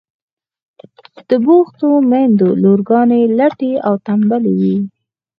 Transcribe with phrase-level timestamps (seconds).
[1.29, 4.77] د بوختو میندو لورگانې لټې او تنبلې وي.